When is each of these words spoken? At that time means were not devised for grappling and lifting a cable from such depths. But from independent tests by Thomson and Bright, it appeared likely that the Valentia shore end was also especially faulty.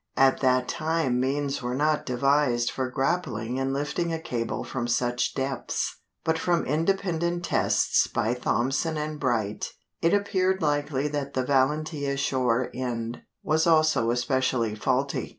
At 0.17 0.39
that 0.39 0.67
time 0.67 1.19
means 1.19 1.61
were 1.61 1.75
not 1.75 2.07
devised 2.07 2.71
for 2.71 2.89
grappling 2.89 3.59
and 3.59 3.71
lifting 3.71 4.11
a 4.11 4.17
cable 4.17 4.63
from 4.63 4.87
such 4.87 5.35
depths. 5.35 5.95
But 6.23 6.39
from 6.39 6.65
independent 6.65 7.45
tests 7.45 8.07
by 8.07 8.33
Thomson 8.33 8.97
and 8.97 9.19
Bright, 9.19 9.73
it 10.01 10.15
appeared 10.15 10.59
likely 10.59 11.07
that 11.09 11.35
the 11.35 11.45
Valentia 11.45 12.17
shore 12.17 12.71
end 12.73 13.21
was 13.43 13.67
also 13.67 14.09
especially 14.09 14.73
faulty. 14.73 15.29